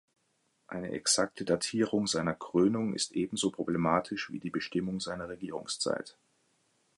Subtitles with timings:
[0.65, 6.17] Eine exakte Datierung seiner Krönung ist ebenso problematisch wie die Bestimmung seiner Regierungszeit.